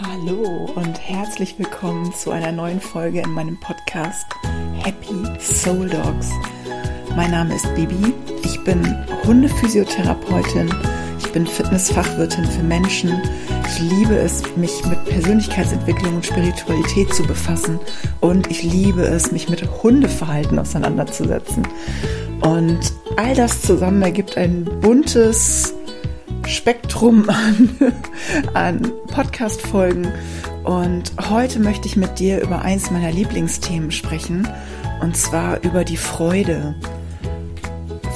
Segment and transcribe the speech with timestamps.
[0.00, 4.24] Hallo und herzlich willkommen zu einer neuen Folge in meinem Podcast
[4.82, 6.30] Happy Soul Dogs.
[7.14, 8.82] Mein Name ist Bibi, ich bin
[9.24, 10.74] Hundephysiotherapeutin,
[11.18, 13.20] ich bin Fitnessfachwirtin für Menschen.
[13.66, 17.78] Ich liebe es, mich mit Persönlichkeitsentwicklung und Spiritualität zu befassen
[18.20, 21.68] und ich liebe es, mich mit Hundeverhalten auseinanderzusetzen.
[22.40, 22.80] Und
[23.16, 25.74] all das zusammen ergibt ein buntes,
[26.46, 27.76] Spektrum an,
[28.54, 30.12] an Podcast-Folgen.
[30.64, 34.48] Und heute möchte ich mit dir über eins meiner Lieblingsthemen sprechen,
[35.00, 36.74] und zwar über die Freude.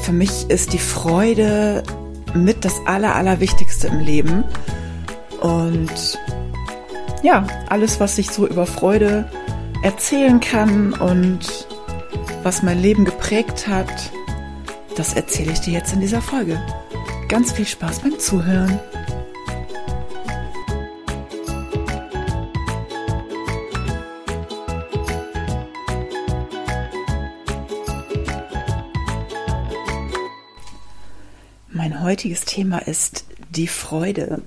[0.03, 1.83] Für mich ist die Freude
[2.35, 4.45] mit das Aller, Allerwichtigste im Leben.
[5.41, 6.19] Und
[7.23, 9.29] ja, alles, was ich so über Freude
[9.83, 11.67] erzählen kann und
[12.43, 14.13] was mein Leben geprägt hat,
[14.97, 16.61] das erzähle ich dir jetzt in dieser Folge.
[17.29, 18.79] Ganz viel Spaß beim Zuhören.
[31.69, 34.43] Mein heutiges Thema ist die Freude,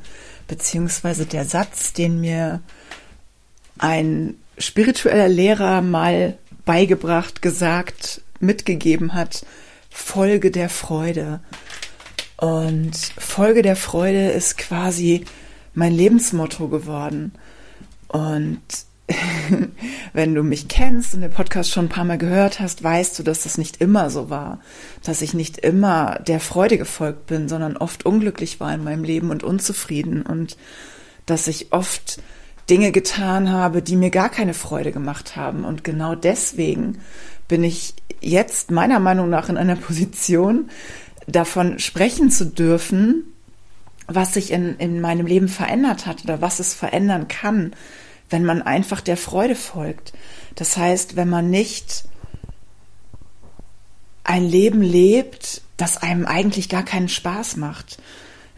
[0.48, 2.62] beziehungsweise der Satz, den mir
[3.78, 9.46] ein spiritueller Lehrer mal beigebracht, gesagt, mitgegeben hat,
[9.90, 11.42] Folge der Freude.
[12.40, 15.26] Und Folge der Freude ist quasi
[15.74, 17.34] mein Lebensmotto geworden.
[18.08, 18.62] Und
[20.14, 23.24] wenn du mich kennst und den Podcast schon ein paar Mal gehört hast, weißt du,
[23.24, 24.60] dass das nicht immer so war.
[25.04, 29.32] Dass ich nicht immer der Freude gefolgt bin, sondern oft unglücklich war in meinem Leben
[29.32, 30.22] und unzufrieden.
[30.22, 30.56] Und
[31.26, 32.22] dass ich oft
[32.70, 35.66] Dinge getan habe, die mir gar keine Freude gemacht haben.
[35.66, 37.00] Und genau deswegen
[37.50, 40.70] bin ich jetzt meiner Meinung nach in einer Position,
[41.32, 43.24] davon sprechen zu dürfen,
[44.08, 47.74] was sich in, in meinem Leben verändert hat oder was es verändern kann,
[48.30, 50.14] wenn man einfach der Freude folgt.
[50.56, 52.06] Das heißt, wenn man nicht
[54.24, 57.98] ein Leben lebt, das einem eigentlich gar keinen Spaß macht.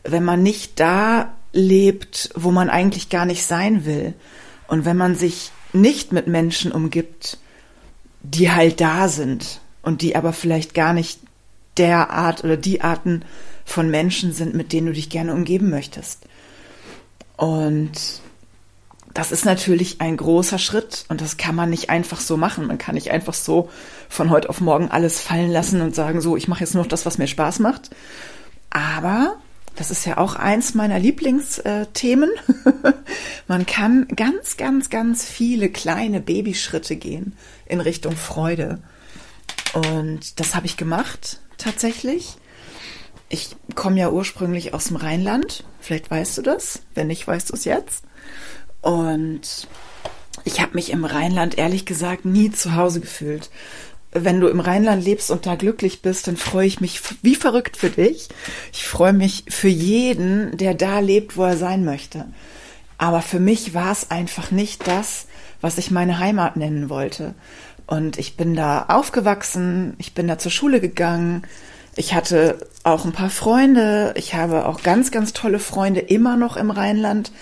[0.03, 4.13] Wenn man nicht da lebt, wo man eigentlich gar nicht sein will.
[4.67, 7.37] Und wenn man sich nicht mit Menschen umgibt,
[8.23, 11.19] die halt da sind und die aber vielleicht gar nicht
[11.81, 13.25] der Art oder die Arten
[13.65, 16.19] von Menschen sind, mit denen du dich gerne umgeben möchtest.
[17.37, 18.21] Und
[19.15, 22.67] das ist natürlich ein großer Schritt und das kann man nicht einfach so machen.
[22.67, 23.69] Man kann nicht einfach so
[24.09, 26.89] von heute auf morgen alles fallen lassen und sagen, so, ich mache jetzt nur noch
[26.89, 27.89] das, was mir Spaß macht.
[28.69, 29.37] Aber
[29.75, 32.29] das ist ja auch eins meiner Lieblingsthemen.
[33.47, 37.33] man kann ganz, ganz, ganz viele kleine Babyschritte gehen
[37.65, 38.83] in Richtung Freude.
[39.73, 42.35] Und das habe ich gemacht tatsächlich.
[43.29, 45.63] Ich komme ja ursprünglich aus dem Rheinland.
[45.79, 46.81] Vielleicht weißt du das.
[46.93, 48.03] Wenn nicht, weißt du es jetzt.
[48.81, 49.67] Und
[50.43, 53.49] ich habe mich im Rheinland ehrlich gesagt nie zu Hause gefühlt.
[54.11, 57.77] Wenn du im Rheinland lebst und da glücklich bist, dann freue ich mich wie verrückt
[57.77, 58.27] für dich.
[58.73, 62.25] Ich freue mich für jeden, der da lebt, wo er sein möchte.
[62.97, 65.27] Aber für mich war es einfach nicht das,
[65.61, 67.35] was ich meine Heimat nennen wollte.
[67.91, 71.41] Und ich bin da aufgewachsen, ich bin da zur Schule gegangen,
[71.97, 76.55] ich hatte auch ein paar Freunde, ich habe auch ganz, ganz tolle Freunde immer noch
[76.55, 77.33] im Rheinland.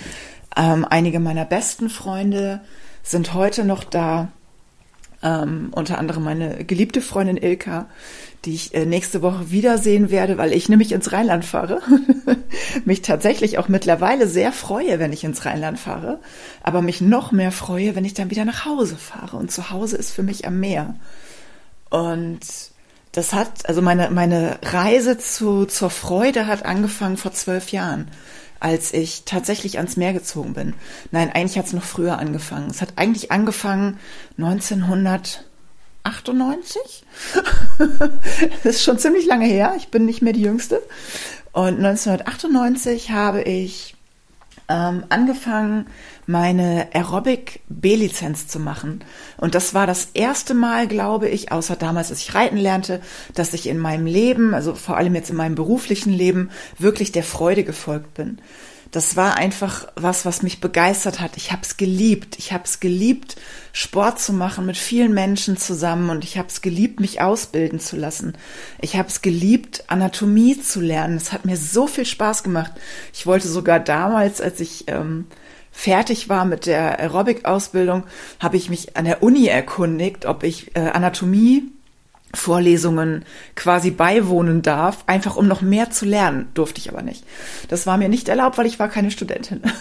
[0.58, 2.62] Ähm, einige meiner besten Freunde
[3.04, 4.30] sind heute noch da.
[5.22, 7.88] Ähm, unter anderem meine geliebte Freundin Ilka,
[8.46, 11.82] die ich äh, nächste Woche wiedersehen werde, weil ich nämlich ins Rheinland fahre.
[12.86, 16.20] mich tatsächlich auch mittlerweile sehr freue, wenn ich ins Rheinland fahre,
[16.64, 19.36] aber mich noch mehr freue, wenn ich dann wieder nach Hause fahre.
[19.36, 20.96] Und zu Hause ist für mich am Meer.
[21.90, 22.40] Und
[23.12, 28.10] das hat, also meine, meine Reise zu, zur Freude hat angefangen vor zwölf Jahren,
[28.60, 30.74] als ich tatsächlich ans Meer gezogen bin.
[31.12, 32.70] Nein, eigentlich hat es noch früher angefangen.
[32.70, 34.00] Es hat eigentlich angefangen
[34.38, 35.46] 1900
[36.04, 37.04] 98.
[38.64, 39.74] das ist schon ziemlich lange her.
[39.78, 40.82] Ich bin nicht mehr die Jüngste.
[41.52, 43.96] Und 1998 habe ich
[44.70, 45.88] ähm, angefangen,
[46.28, 49.04] meine Aerobic B-Lizenz zu machen.
[49.38, 53.02] Und das war das erste Mal, glaube ich, außer damals, als ich reiten lernte,
[53.34, 57.24] dass ich in meinem Leben, also vor allem jetzt in meinem beruflichen Leben, wirklich der
[57.24, 58.40] Freude gefolgt bin
[58.92, 61.38] das war einfach was, was mich begeistert hat.
[61.38, 62.40] Ich habe es geliebt.
[62.40, 63.36] Ich habe es geliebt,
[63.72, 67.98] Sport zu machen mit vielen Menschen zusammen und ich habe es geliebt, mich ausbilden zu
[67.98, 68.34] lassen.
[68.82, 71.18] Ich habe es geliebt, Anatomie zu lernen.
[71.18, 72.72] Es hat mir so viel Spaß gemacht.
[73.14, 75.28] Ich wollte sogar damals, als ich ähm,
[75.72, 78.06] fertig war mit der Aerobic-Ausbildung,
[78.40, 81.72] habe ich mich an der Uni erkundigt, ob ich äh, Anatomie
[82.34, 87.24] Vorlesungen quasi beiwohnen darf, einfach um noch mehr zu lernen, durfte ich aber nicht.
[87.68, 89.62] Das war mir nicht erlaubt, weil ich war keine Studentin.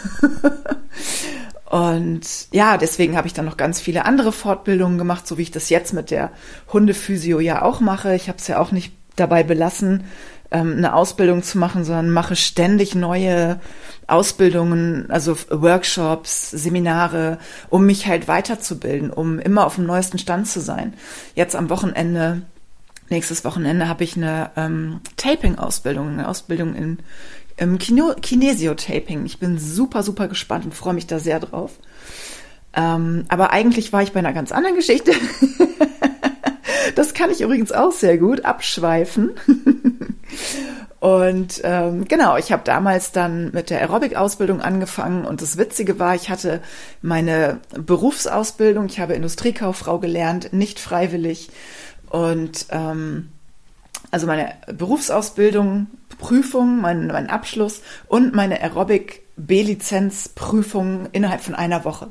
[1.71, 5.51] Und ja, deswegen habe ich dann noch ganz viele andere Fortbildungen gemacht, so wie ich
[5.51, 6.31] das jetzt mit der
[6.73, 8.15] Hundephysio ja auch mache.
[8.15, 10.05] Ich habe es ja auch nicht dabei belassen,
[10.51, 13.61] ähm, eine Ausbildung zu machen, sondern mache ständig neue
[14.07, 20.61] Ausbildungen, also Workshops, Seminare, um mich halt weiterzubilden, um immer auf dem neuesten Stand zu
[20.61, 20.95] sein.
[21.35, 22.43] Jetzt am Wochenende,
[23.11, 26.99] nächstes Wochenende habe ich eine ähm, Taping-Ausbildung, eine Ausbildung in
[27.59, 29.27] im Kino Kinesio-Taping.
[29.27, 31.73] Ich bin super, super gespannt und freue mich da sehr drauf.
[32.75, 35.13] Ähm, aber eigentlich war ich bei einer ganz anderen Geschichte.
[36.99, 39.31] das kann ich übrigens auch sehr gut abschweifen.
[41.01, 46.17] und ähm, genau, ich habe damals dann mit der Aerobic-Ausbildung angefangen und das Witzige war,
[46.17, 46.61] ich hatte
[47.01, 51.51] meine Berufsausbildung, ich habe Industriekauffrau gelernt, nicht freiwillig
[52.11, 53.29] und ähm,
[54.11, 55.87] also meine Berufsausbildung,
[56.19, 62.09] Prüfung, mein, mein Abschluss und meine Aerobic B-Lizenz-Prüfung innerhalb von einer Woche.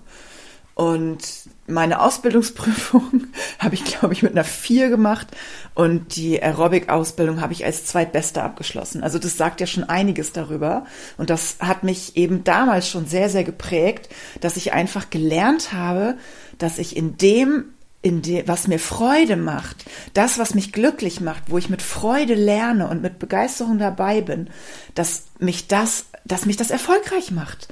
[0.78, 1.24] Und
[1.66, 3.26] meine Ausbildungsprüfung
[3.60, 5.26] habe ich, glaube ich, mit einer vier gemacht
[5.74, 9.02] und die Aerobic-Ausbildung habe ich als zweitbeste abgeschlossen.
[9.02, 10.86] Also das sagt ja schon einiges darüber.
[11.18, 14.10] Und das hat mich eben damals schon sehr, sehr geprägt,
[14.40, 16.16] dass ich einfach gelernt habe,
[16.60, 17.66] dass ich in dem
[18.04, 22.36] in dem, was mir Freude macht, das, was mich glücklich macht, wo ich mit Freude
[22.36, 24.52] lerne und mit Begeisterung dabei bin,
[24.94, 27.68] dass mich das, dass mich das erfolgreich macht.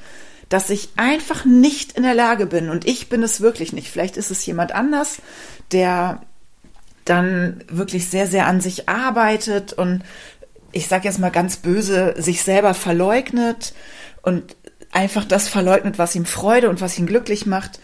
[0.50, 3.90] Dass ich einfach nicht in der Lage bin und ich bin es wirklich nicht.
[3.90, 5.18] Vielleicht ist es jemand anders,
[5.72, 6.22] der
[7.04, 10.04] dann wirklich sehr, sehr an sich arbeitet und
[10.72, 13.74] ich sage jetzt mal ganz böse, sich selber verleugnet
[14.22, 14.56] und
[14.92, 17.80] einfach das verleugnet, was ihm Freude und was ihn glücklich macht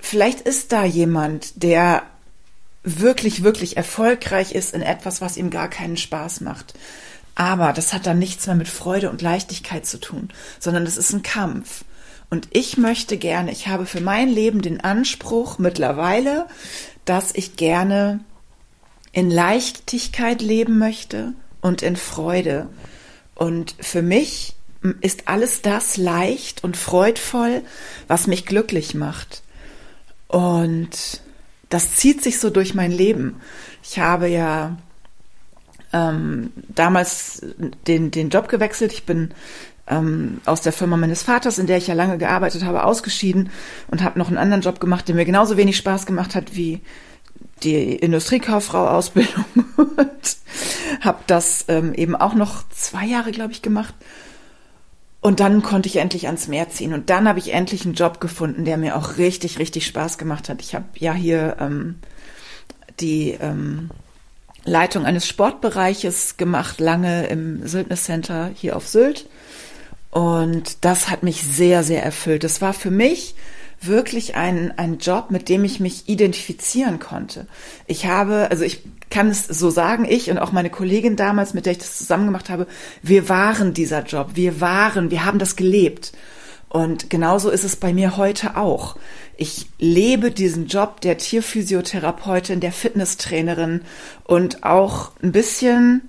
[0.00, 2.02] vielleicht ist da jemand, der
[2.82, 6.74] wirklich, wirklich erfolgreich ist in etwas, was ihm gar keinen Spaß macht.
[7.34, 11.12] Aber das hat dann nichts mehr mit Freude und Leichtigkeit zu tun, sondern es ist
[11.12, 11.84] ein Kampf.
[12.30, 16.46] Und ich möchte gerne, ich habe für mein Leben den Anspruch mittlerweile,
[17.04, 18.20] dass ich gerne
[19.12, 22.68] in Leichtigkeit leben möchte und in Freude.
[23.34, 24.54] Und für mich
[25.00, 27.62] ist alles das leicht und freudvoll,
[28.06, 29.42] was mich glücklich macht.
[30.28, 31.20] Und
[31.68, 33.40] das zieht sich so durch mein Leben.
[33.82, 34.76] Ich habe ja
[35.92, 37.44] ähm, damals
[37.86, 38.92] den, den Job gewechselt.
[38.92, 39.34] Ich bin
[39.90, 43.50] ähm, aus der Firma meines Vaters, in der ich ja lange gearbeitet habe, ausgeschieden
[43.88, 46.80] und habe noch einen anderen Job gemacht, der mir genauso wenig Spaß gemacht hat wie
[47.62, 49.44] die Industriekauffrau-Ausbildung
[49.76, 50.36] und
[51.00, 53.94] habe das ähm, eben auch noch zwei Jahre, glaube ich, gemacht
[55.20, 56.94] und dann konnte ich endlich ans Meer ziehen.
[56.94, 60.48] Und dann habe ich endlich einen Job gefunden, der mir auch richtig, richtig Spaß gemacht
[60.48, 60.62] hat.
[60.62, 61.96] Ich habe ja hier ähm,
[63.00, 63.90] die ähm,
[64.64, 69.28] Leitung eines Sportbereiches gemacht, lange im Syldner Center hier auf Sylt.
[70.10, 72.44] Und das hat mich sehr, sehr erfüllt.
[72.44, 73.34] Das war für mich
[73.80, 77.46] wirklich ein, ein Job, mit dem ich mich identifizieren konnte.
[77.86, 81.66] Ich habe, also ich kann es so sagen, ich und auch meine Kollegin damals, mit
[81.66, 82.66] der ich das zusammen gemacht habe,
[83.02, 86.12] wir waren dieser Job, wir waren, wir haben das gelebt.
[86.68, 88.96] Und genauso ist es bei mir heute auch.
[89.36, 93.82] Ich lebe diesen Job der Tierphysiotherapeutin, der Fitnesstrainerin
[94.24, 96.08] und auch ein bisschen,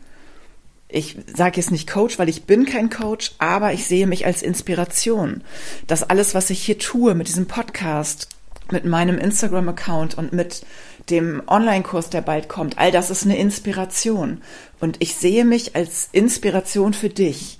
[0.92, 4.42] ich sage jetzt nicht Coach, weil ich bin kein Coach, aber ich sehe mich als
[4.42, 5.44] Inspiration.
[5.88, 8.28] Das alles, was ich hier tue mit diesem Podcast,
[8.72, 10.66] mit meinem Instagram-Account und mit
[11.10, 14.42] dem Online-Kurs, der bald kommt, all das ist eine Inspiration.
[14.80, 17.58] Und ich sehe mich als Inspiration für dich.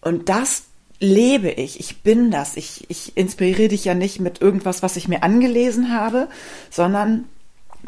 [0.00, 0.64] Und das
[1.00, 1.80] lebe ich.
[1.80, 2.56] Ich bin das.
[2.56, 6.28] Ich, ich inspiriere dich ja nicht mit irgendwas, was ich mir angelesen habe,
[6.70, 7.24] sondern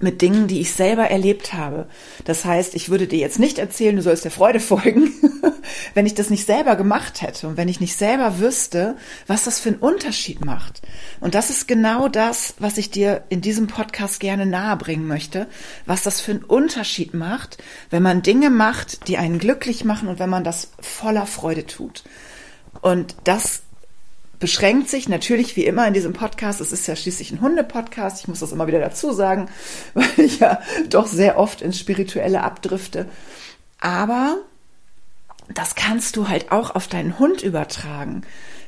[0.02, 1.86] mit Dingen, die ich selber erlebt habe.
[2.24, 5.12] Das heißt, ich würde dir jetzt nicht erzählen, du sollst der Freude folgen,
[5.94, 9.60] wenn ich das nicht selber gemacht hätte und wenn ich nicht selber wüsste, was das
[9.60, 10.82] für einen Unterschied macht.
[11.20, 15.46] Und das ist genau das, was ich dir in diesem Podcast gerne nahebringen möchte,
[15.86, 17.58] was das für einen Unterschied macht,
[17.90, 22.04] wenn man Dinge macht, die einen glücklich machen und wenn man das voller Freude tut.
[22.80, 23.62] Und das
[24.38, 28.28] beschränkt sich natürlich wie immer in diesem Podcast, es ist ja schließlich ein Hunde-Podcast, ich
[28.28, 29.48] muss das immer wieder dazu sagen,
[29.94, 33.06] weil ich ja doch sehr oft ins Spirituelle abdrifte.
[33.80, 34.38] Aber
[35.54, 38.22] das kannst du halt auch auf deinen Hund übertragen.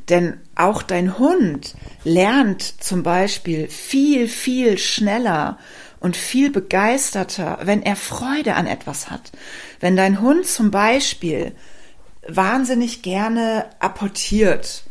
[0.08, 1.74] Denn auch dein Hund
[2.04, 5.58] lernt zum Beispiel viel, viel schneller
[6.00, 9.30] und viel begeisterter, wenn er Freude an etwas hat.
[9.78, 11.52] Wenn dein Hund zum Beispiel
[12.26, 14.84] wahnsinnig gerne apportiert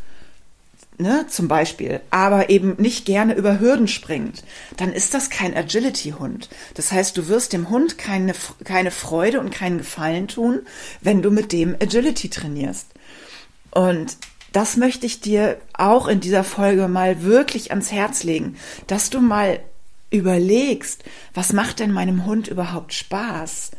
[1.00, 4.44] ne, zum Beispiel, aber eben nicht gerne über Hürden springt,
[4.76, 6.48] dann ist das kein Agility-Hund.
[6.74, 10.60] Das heißt, du wirst dem Hund keine, keine Freude und keinen Gefallen tun,
[11.00, 12.86] wenn du mit dem Agility trainierst.
[13.70, 14.16] Und
[14.52, 19.20] das möchte ich dir auch in dieser Folge mal wirklich ans Herz legen, dass du
[19.20, 19.60] mal
[20.10, 21.04] überlegst,
[21.34, 23.70] was macht denn meinem Hund überhaupt Spaß?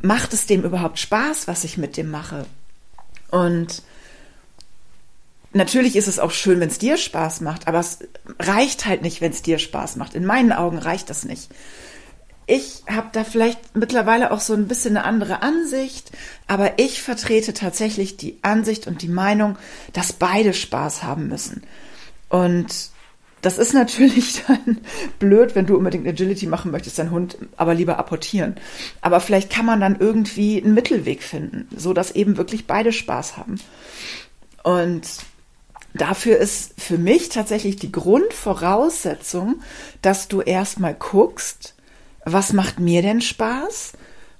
[0.00, 2.46] Macht es dem überhaupt Spaß, was ich mit dem mache?
[3.30, 3.82] Und
[5.56, 7.98] natürlich ist es auch schön, wenn es dir Spaß macht, aber es
[8.38, 10.14] reicht halt nicht, wenn es dir Spaß macht.
[10.14, 11.50] In meinen Augen reicht das nicht.
[12.46, 16.12] Ich habe da vielleicht mittlerweile auch so ein bisschen eine andere Ansicht,
[16.46, 19.58] aber ich vertrete tatsächlich die Ansicht und die Meinung,
[19.92, 21.62] dass beide Spaß haben müssen.
[22.28, 22.90] Und
[23.42, 24.78] das ist natürlich dann
[25.18, 28.54] blöd, wenn du unbedingt Agility machen möchtest, deinen Hund aber lieber apportieren.
[29.00, 33.36] Aber vielleicht kann man dann irgendwie einen Mittelweg finden, so dass eben wirklich beide Spaß
[33.36, 33.60] haben.
[34.62, 35.06] Und
[36.00, 39.60] dafür ist für mich tatsächlich die Grundvoraussetzung,
[40.02, 41.74] dass du erstmal guckst,
[42.24, 43.92] was macht mir denn Spaß?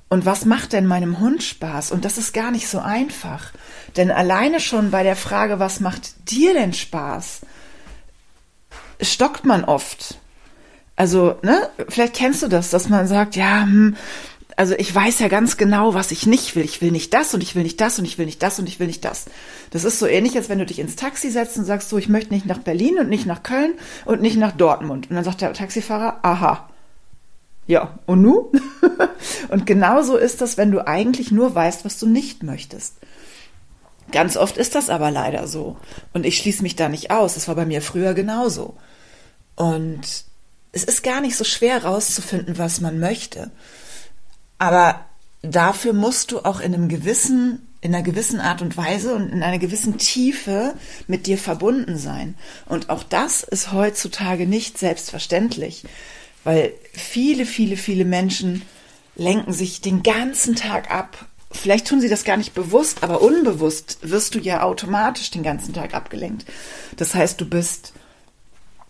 [0.09, 1.91] Und was macht denn meinem Hund Spaß?
[1.91, 3.53] Und das ist gar nicht so einfach.
[3.97, 7.41] Denn alleine schon bei der Frage, was macht dir denn Spaß,
[9.01, 10.19] stockt man oft.
[10.95, 13.97] Also, ne, vielleicht kennst du das, dass man sagt, ja, hm,
[14.57, 16.65] also ich weiß ja ganz genau, was ich nicht will.
[16.65, 18.69] Ich will nicht das und ich will nicht das und ich will nicht das und
[18.69, 19.27] ich will nicht das.
[19.71, 22.09] Das ist so ähnlich, als wenn du dich ins Taxi setzt und sagst so, ich
[22.09, 23.75] möchte nicht nach Berlin und nicht nach Köln
[24.07, 25.11] und nicht nach Dortmund.
[25.11, 26.69] Und dann sagt der Taxifahrer, aha,
[27.67, 28.53] ja, und nu?
[29.49, 32.95] und genauso ist das, wenn du eigentlich nur weißt, was du nicht möchtest.
[34.13, 35.77] Ganz oft ist das aber leider so.
[36.13, 37.35] Und ich schließe mich da nicht aus.
[37.35, 38.77] Das war bei mir früher genauso.
[39.57, 40.25] Und
[40.71, 43.51] es ist gar nicht so schwer rauszufinden, was man möchte.
[44.59, 45.05] Aber
[45.43, 49.43] dafür musst du auch in einem gewissen, in einer gewissen Art und Weise und in
[49.43, 50.75] einer gewissen Tiefe
[51.07, 52.35] mit dir verbunden sein.
[52.67, 55.85] Und auch das ist heutzutage nicht selbstverständlich
[56.47, 58.63] weil viele, viele, viele Menschen
[59.17, 61.27] lenken sich den ganzen Tag ab.
[61.51, 65.75] Vielleicht tun sie das gar nicht bewusst, aber unbewusst wirst du ja automatisch den ganzen
[65.75, 66.47] Tag abgelenkt.
[66.99, 67.95] Das heißt, du bist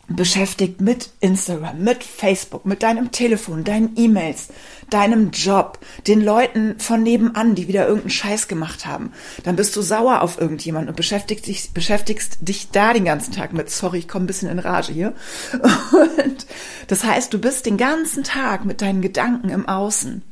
[0.08, 4.48] beschäftigt mit Instagram, mit Facebook, mit deinem Telefon, deinen E-Mails,
[4.88, 9.12] deinem Job, den Leuten von nebenan, die wieder irgendeinen Scheiß gemacht haben.
[9.42, 13.52] Dann bist du sauer auf irgendjemanden und beschäftigst dich, beschäftigst dich da den ganzen Tag
[13.52, 15.12] mit, sorry, ich komme ein bisschen in Rage hier.
[15.52, 16.46] Und
[16.86, 20.22] das heißt, du bist den ganzen Tag mit deinen Gedanken im Außen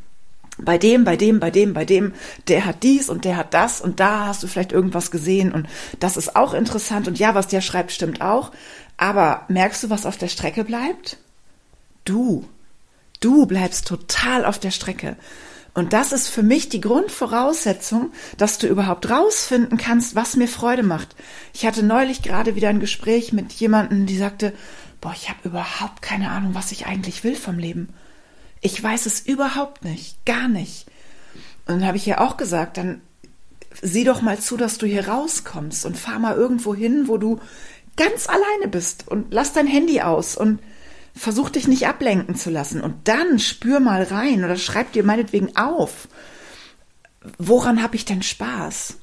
[0.58, 2.12] bei dem, bei dem, bei dem, bei dem,
[2.46, 5.66] der hat dies und der hat das und da hast du vielleicht irgendwas gesehen und
[5.98, 8.52] das ist auch interessant und ja, was der schreibt, stimmt auch.
[8.96, 11.18] Aber merkst du, was auf der Strecke bleibt?
[12.04, 12.48] Du.
[13.20, 15.16] Du bleibst total auf der Strecke.
[15.74, 20.84] Und das ist für mich die Grundvoraussetzung, dass du überhaupt rausfinden kannst, was mir Freude
[20.84, 21.16] macht.
[21.52, 24.52] Ich hatte neulich gerade wieder ein Gespräch mit jemandem, die sagte,
[25.00, 27.88] boah, ich habe überhaupt keine Ahnung, was ich eigentlich will vom Leben.
[28.60, 30.86] Ich weiß es überhaupt nicht, gar nicht.
[31.66, 33.00] Und dann habe ich ihr auch gesagt, dann
[33.82, 37.40] sieh doch mal zu, dass du hier rauskommst und fahr mal irgendwo hin, wo du
[37.96, 40.60] ganz alleine bist und lass dein Handy aus und
[41.14, 45.56] versuch dich nicht ablenken zu lassen und dann spür mal rein oder schreib dir meinetwegen
[45.56, 46.08] auf,
[47.38, 48.98] woran habe ich denn Spaß?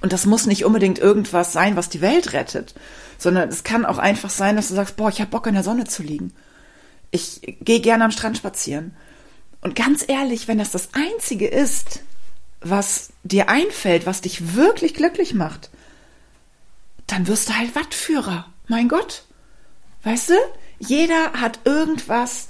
[0.00, 2.74] Und das muss nicht unbedingt irgendwas sein, was die Welt rettet,
[3.16, 5.64] sondern es kann auch einfach sein, dass du sagst, boah, ich habe Bock in der
[5.64, 6.32] Sonne zu liegen.
[7.10, 8.94] Ich gehe gerne am Strand spazieren.
[9.60, 12.00] Und ganz ehrlich, wenn das das Einzige ist,
[12.60, 15.70] was dir einfällt, was dich wirklich glücklich macht,
[17.08, 18.46] dann wirst du halt Wattführer.
[18.68, 19.24] Mein Gott.
[20.04, 20.34] Weißt du?
[20.78, 22.46] Jeder hat irgendwas,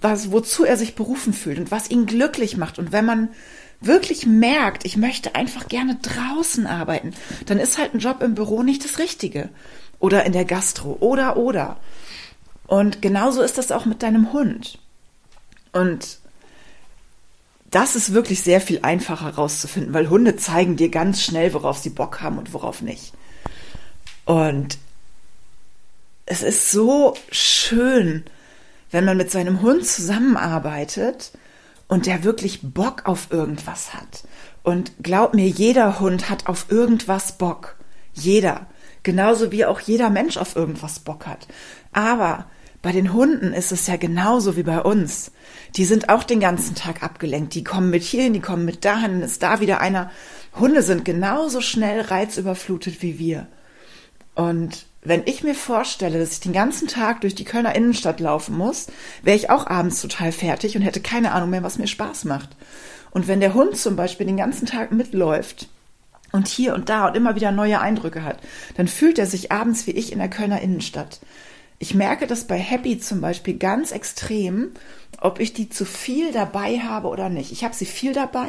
[0.00, 2.80] was, wozu er sich berufen fühlt und was ihn glücklich macht.
[2.80, 3.28] Und wenn man
[3.80, 7.14] wirklich merkt, ich möchte einfach gerne draußen arbeiten,
[7.46, 9.50] dann ist halt ein Job im Büro nicht das Richtige.
[10.00, 10.96] Oder in der Gastro.
[11.00, 11.76] Oder, oder.
[12.66, 14.78] Und genauso ist das auch mit deinem Hund.
[15.72, 16.18] Und
[17.70, 21.90] das ist wirklich sehr viel einfacher herauszufinden, weil Hunde zeigen dir ganz schnell, worauf sie
[21.90, 23.12] Bock haben und worauf nicht.
[24.30, 24.78] Und
[26.24, 28.22] es ist so schön,
[28.92, 31.32] wenn man mit seinem Hund zusammenarbeitet
[31.88, 34.22] und der wirklich Bock auf irgendwas hat.
[34.62, 37.74] Und glaub mir, jeder Hund hat auf irgendwas Bock.
[38.12, 38.68] Jeder.
[39.02, 41.48] Genauso wie auch jeder Mensch auf irgendwas Bock hat.
[41.90, 42.46] Aber
[42.82, 45.32] bei den Hunden ist es ja genauso wie bei uns.
[45.74, 47.56] Die sind auch den ganzen Tag abgelenkt.
[47.56, 50.12] Die kommen mit hierhin, die kommen mit dahin, ist da wieder einer.
[50.54, 53.48] Hunde sind genauso schnell reizüberflutet wie wir.
[54.34, 58.56] Und wenn ich mir vorstelle, dass ich den ganzen Tag durch die Kölner Innenstadt laufen
[58.56, 58.88] muss,
[59.22, 62.50] wäre ich auch abends total fertig und hätte keine Ahnung mehr, was mir Spaß macht.
[63.10, 65.68] Und wenn der Hund zum Beispiel den ganzen Tag mitläuft
[66.32, 68.38] und hier und da und immer wieder neue Eindrücke hat,
[68.76, 71.20] dann fühlt er sich abends wie ich in der Kölner Innenstadt.
[71.82, 74.72] Ich merke das bei Happy zum Beispiel ganz extrem,
[75.18, 77.52] ob ich die zu viel dabei habe oder nicht.
[77.52, 78.48] Ich habe sie viel dabei.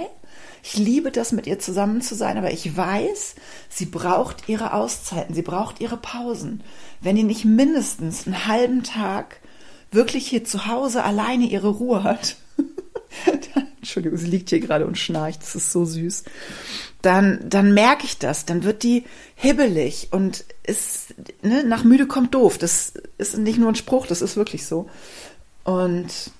[0.63, 3.35] Ich liebe das, mit ihr zusammen zu sein, aber ich weiß,
[3.69, 6.61] sie braucht ihre Auszeiten, sie braucht ihre Pausen.
[6.99, 9.39] Wenn die nicht mindestens einen halben Tag
[9.91, 12.35] wirklich hier zu Hause alleine ihre Ruhe hat,
[13.81, 16.23] Entschuldigung, sie liegt hier gerade und schnarcht, das ist so süß.
[17.01, 22.35] Dann, dann merke ich das, dann wird die hibbelig und ist, ne, nach müde kommt
[22.35, 22.59] doof.
[22.59, 24.87] Das ist nicht nur ein Spruch, das ist wirklich so.
[25.63, 26.31] Und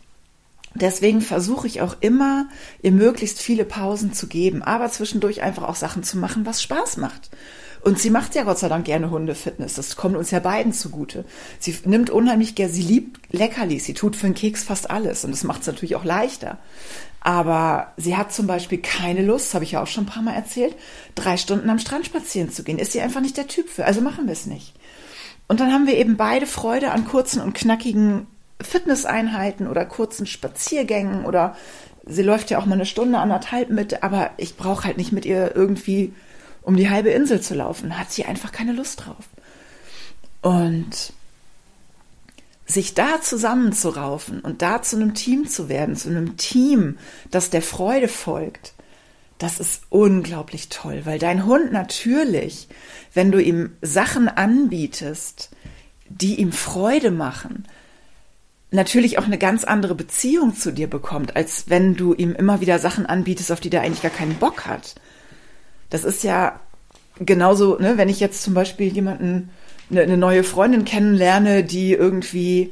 [0.73, 2.47] deswegen versuche ich auch immer,
[2.81, 6.97] ihr möglichst viele Pausen zu geben, aber zwischendurch einfach auch Sachen zu machen, was Spaß
[6.97, 7.29] macht.
[7.83, 9.73] Und sie macht ja Gott sei Dank gerne Hundefitness.
[9.73, 11.25] Das kommt uns ja beiden zugute.
[11.59, 13.85] Sie nimmt unheimlich gerne, sie liebt Leckerlis.
[13.85, 15.25] Sie tut für einen Keks fast alles.
[15.25, 16.59] Und das macht es natürlich auch leichter.
[17.21, 20.35] Aber sie hat zum Beispiel keine Lust, habe ich ja auch schon ein paar Mal
[20.35, 20.75] erzählt,
[21.15, 22.77] drei Stunden am Strand spazieren zu gehen.
[22.77, 23.85] Ist sie einfach nicht der Typ für.
[23.85, 24.73] Also machen wir es nicht.
[25.47, 28.27] Und dann haben wir eben beide Freude an kurzen und knackigen
[28.63, 31.55] Fitnesseinheiten oder kurzen Spaziergängen oder
[32.05, 35.25] sie läuft ja auch mal eine Stunde, anderthalb mit, aber ich brauche halt nicht mit
[35.25, 36.13] ihr irgendwie
[36.61, 37.97] um die halbe Insel zu laufen.
[37.97, 39.29] Hat sie einfach keine Lust drauf.
[40.41, 41.13] Und
[42.65, 46.97] sich da zusammenzuraufen und da zu einem Team zu werden, zu einem Team,
[47.29, 48.73] das der Freude folgt,
[49.37, 52.69] das ist unglaublich toll, weil dein Hund natürlich,
[53.13, 55.49] wenn du ihm Sachen anbietest,
[56.07, 57.65] die ihm Freude machen,
[58.71, 62.79] natürlich auch eine ganz andere Beziehung zu dir bekommt, als wenn du ihm immer wieder
[62.79, 64.95] Sachen anbietest, auf die der eigentlich gar keinen Bock hat.
[65.89, 66.59] Das ist ja
[67.19, 69.49] genauso, ne, wenn ich jetzt zum Beispiel jemanden,
[69.89, 72.71] eine, eine neue Freundin kennenlerne, die irgendwie,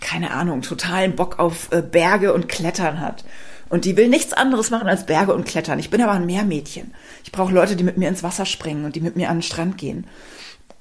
[0.00, 3.24] keine Ahnung, totalen Bock auf äh, Berge und Klettern hat.
[3.68, 5.80] Und die will nichts anderes machen als Berge und Klettern.
[5.80, 6.94] Ich bin aber ein Meermädchen.
[7.24, 9.42] Ich brauche Leute, die mit mir ins Wasser springen und die mit mir an den
[9.42, 10.06] Strand gehen.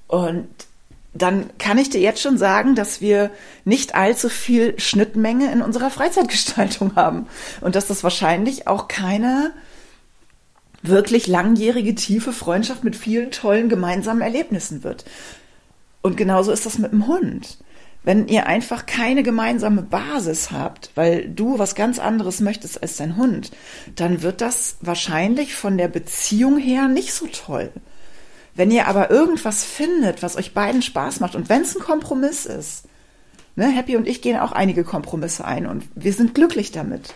[0.08, 0.48] Und
[1.22, 3.32] dann kann ich dir jetzt schon sagen, dass wir
[3.66, 7.28] nicht allzu viel Schnittmenge in unserer Freizeitgestaltung haben.
[7.62, 9.52] Und dass das wahrscheinlich auch keine
[10.82, 15.06] wirklich langjährige, tiefe Freundschaft mit vielen tollen gemeinsamen Erlebnissen wird.
[16.01, 17.58] Und genauso ist das mit dem Hund.
[18.03, 23.18] Wenn ihr einfach keine gemeinsame Basis habt, weil du was ganz anderes möchtest als dein
[23.18, 23.51] Hund,
[23.96, 27.72] dann wird das wahrscheinlich von der Beziehung her nicht so toll.
[28.57, 32.46] Wenn ihr aber irgendwas findet, was euch beiden Spaß macht und wenn es ein Kompromiss
[32.46, 32.83] ist,
[33.55, 37.13] ne, Happy und ich gehen auch einige Kompromisse ein und wir sind glücklich damit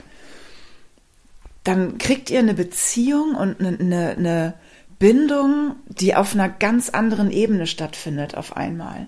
[1.63, 4.53] dann kriegt ihr eine Beziehung und eine, eine, eine
[4.99, 9.07] Bindung, die auf einer ganz anderen Ebene stattfindet auf einmal.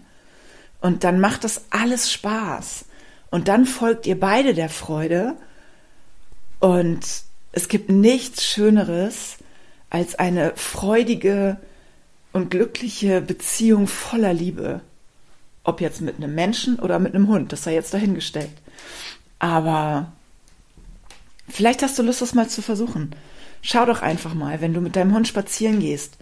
[0.81, 2.85] Und dann macht das alles Spaß.
[3.31, 5.35] Und dann folgt ihr beide der Freude.
[6.59, 6.99] Und
[7.51, 9.37] es gibt nichts Schöneres
[9.89, 11.57] als eine freudige
[12.33, 14.81] und glückliche Beziehung voller Liebe.
[15.63, 18.51] Ob jetzt mit einem Menschen oder mit einem Hund, das sei jetzt dahingestellt.
[19.39, 20.11] Aber
[21.49, 23.11] Vielleicht hast du Lust, das mal zu versuchen.
[23.61, 26.17] Schau doch einfach mal, wenn du mit deinem Hund spazieren gehst.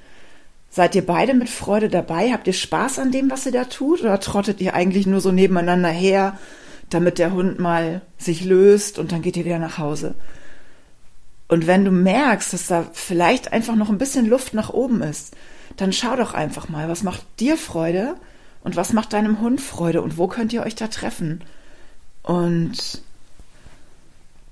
[0.69, 2.31] Seid ihr beide mit Freude dabei?
[2.31, 4.01] Habt ihr Spaß an dem, was ihr da tut?
[4.01, 6.37] Oder trottet ihr eigentlich nur so nebeneinander her,
[6.89, 10.15] damit der Hund mal sich löst und dann geht ihr wieder nach Hause?
[11.47, 15.35] Und wenn du merkst, dass da vielleicht einfach noch ein bisschen Luft nach oben ist,
[15.77, 18.15] dann schau doch einfach mal, was macht dir Freude
[18.63, 21.43] und was macht deinem Hund Freude und wo könnt ihr euch da treffen?
[22.23, 23.01] Und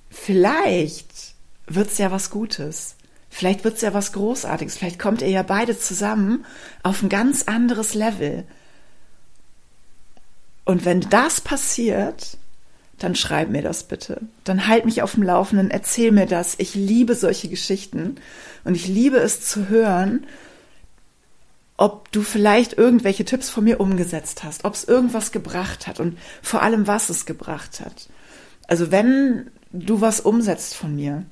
[0.10, 1.34] vielleicht
[1.68, 2.96] wird's ja was Gutes.
[3.30, 4.78] Vielleicht wird's ja was Großartiges.
[4.78, 6.46] Vielleicht kommt ihr ja beide zusammen
[6.82, 8.44] auf ein ganz anderes Level.
[10.66, 12.38] Und wenn das passiert,
[12.98, 14.22] dann schreib mir das bitte.
[14.44, 16.56] Dann halt mich auf dem Laufenden, erzähl mir das.
[16.58, 18.16] Ich liebe solche Geschichten
[18.64, 20.26] und ich liebe es zu hören,
[21.80, 26.18] ob du vielleicht irgendwelche Tipps von mir umgesetzt hast, ob es irgendwas gebracht hat und
[26.42, 28.10] vor allem, was es gebracht hat.
[28.68, 31.24] Also wenn du was umsetzt von mir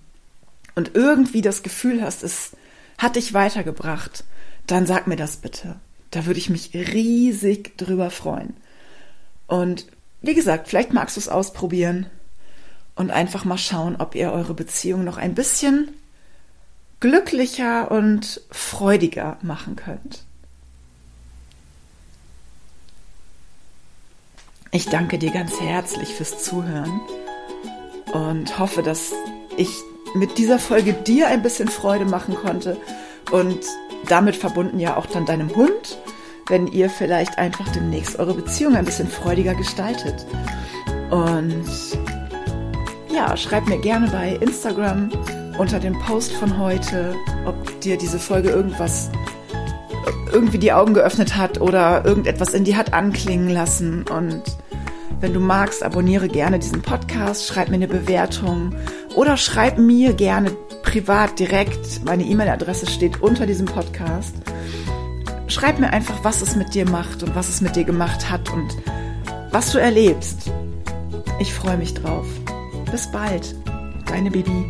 [0.74, 2.52] und irgendwie das Gefühl hast, es
[2.98, 4.24] hat dich weitergebracht,
[4.68, 5.76] dann sag mir das bitte.
[6.12, 8.56] Da würde ich mich riesig drüber freuen.
[9.48, 9.86] Und
[10.22, 12.06] wie gesagt, vielleicht magst du es ausprobieren
[12.96, 15.90] und einfach mal schauen, ob ihr eure Beziehung noch ein bisschen
[17.02, 20.24] glücklicher und freudiger machen könnt.
[24.72, 27.00] Ich danke dir ganz herzlich fürs Zuhören
[28.14, 29.14] und hoffe, dass
[29.56, 29.70] ich
[30.14, 32.78] mit dieser Folge dir ein bisschen Freude machen konnte
[33.32, 33.60] und
[34.08, 35.98] damit verbunden ja auch dann deinem Hund,
[36.50, 40.26] wenn ihr vielleicht einfach demnächst eure Beziehung ein bisschen freudiger gestaltet.
[41.10, 41.66] Und
[43.10, 45.12] ja, schreib mir gerne bei Instagram
[45.58, 49.10] unter dem Post von heute, ob dir diese Folge irgendwas
[50.32, 54.06] irgendwie die Augen geöffnet hat oder irgendetwas in dir hat anklingen lassen.
[54.08, 54.44] Und
[55.20, 58.74] wenn du magst, abonniere gerne diesen Podcast, schreib mir eine Bewertung
[59.16, 60.52] oder schreib mir gerne
[60.84, 62.06] privat direkt.
[62.06, 64.36] Meine E-Mail-Adresse steht unter diesem Podcast.
[65.48, 68.52] Schreib mir einfach, was es mit dir macht und was es mit dir gemacht hat
[68.54, 68.78] und
[69.52, 70.52] was du erlebst.
[71.40, 72.26] Ich freue mich drauf.
[72.92, 73.56] Bis bald,
[74.08, 74.66] deine Baby.